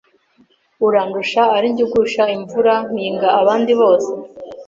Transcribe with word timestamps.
urandusha 0.87 1.41
ari 1.55 1.67
jye 1.75 1.83
ugusha 1.87 2.23
imvura 2.35 2.73
mpiga 2.93 3.27
abandi 3.41 3.71
bose 3.81 4.09